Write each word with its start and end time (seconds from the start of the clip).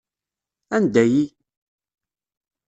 Anda-yi? 0.75 1.25